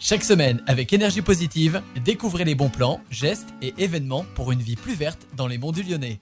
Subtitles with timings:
[0.00, 4.76] Chaque semaine, avec énergie positive, découvrez les bons plans, gestes et événements pour une vie
[4.76, 6.20] plus verte dans les monts du Lyonnais.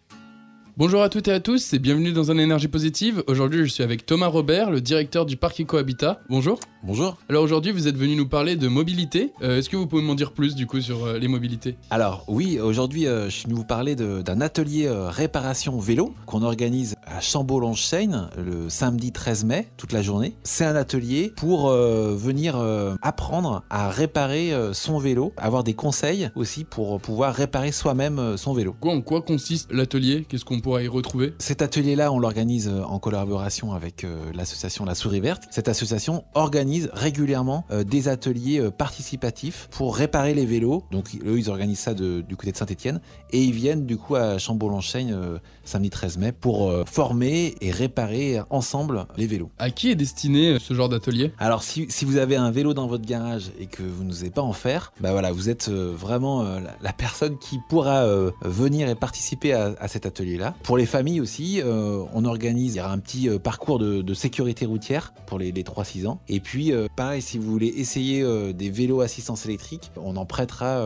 [0.78, 3.22] Bonjour à toutes et à tous et bienvenue dans un énergie positive.
[3.26, 6.20] Aujourd'hui, je suis avec Thomas Robert, le directeur du parc Ecohabitat.
[6.28, 6.58] Bonjour.
[6.82, 7.16] Bonjour.
[7.30, 9.32] Alors aujourd'hui, vous êtes venu nous parler de mobilité.
[9.42, 11.76] Euh, Est-ce que vous pouvez m'en dire plus du coup sur euh, les mobilités?
[11.88, 16.95] Alors oui, aujourd'hui euh, je vais vous parler d'un atelier euh, réparation vélo qu'on organise
[17.06, 20.36] à Chambaud-Longe-Seine le samedi 13 mai, toute la journée.
[20.42, 25.74] C'est un atelier pour euh, venir euh, apprendre à réparer euh, son vélo, avoir des
[25.74, 28.74] conseils aussi pour pouvoir réparer soi-même son vélo.
[28.80, 30.26] Quoi, En quoi consiste l'atelier?
[30.28, 31.34] Qu'est-ce qu'on pourra y retrouver?
[31.38, 35.44] Cet atelier-là, on l'organise en collaboration avec l'association La Souris Verte.
[35.50, 40.82] Cette association organise régulièrement des ateliers participatifs pour réparer les vélos.
[40.90, 43.00] Donc eux, ils organisent ça de- du côté de Saint-Etienne
[43.30, 48.40] et ils viennent du coup à Chambaud-Lonchaigne euh, samedi 13 mai pour former et réparer
[48.48, 49.50] ensemble les vélos.
[49.58, 51.30] À qui est destiné euh, ce genre d'atelier?
[51.38, 54.40] Alors si, si vous avez un vélo dans votre garage et que vous n'osez pas
[54.40, 58.06] en faire, bah voilà, vous êtes euh, vraiment euh, la, personne qui pourra
[58.40, 60.54] venir et participer à, à cet atelier-là.
[60.62, 64.64] Pour les familles aussi, on organise, il y aura un petit parcours de, de sécurité
[64.64, 66.20] routière pour les, les 3-6 ans.
[66.28, 70.82] Et puis pareil, si vous voulez essayer des vélos assistance électrique, on en prêtera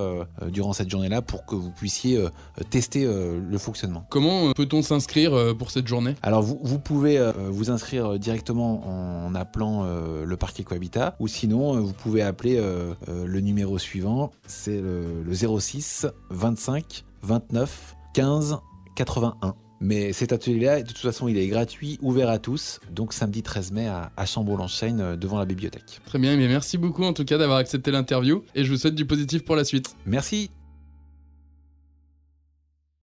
[0.48, 2.20] durant cette journée-là pour que vous puissiez
[2.70, 4.04] tester le fonctionnement.
[4.08, 5.99] Comment peut-on s'inscrire pour cette journée?
[6.22, 11.28] Alors vous, vous pouvez euh, vous inscrire directement en appelant euh, le parc Ecohabitat ou
[11.28, 12.60] sinon euh, vous pouvez appeler
[13.08, 18.58] le numéro suivant, c'est le, le 06 25 29 15
[18.96, 19.54] 81.
[19.80, 23.72] Mais cet atelier-là, de toute façon, il est gratuit, ouvert à tous, donc samedi 13
[23.72, 26.00] mai à, à Chambaud-Lenchaigne euh, devant la bibliothèque.
[26.04, 28.94] Très bien, mais merci beaucoup en tout cas d'avoir accepté l'interview et je vous souhaite
[28.94, 29.96] du positif pour la suite.
[30.04, 30.50] Merci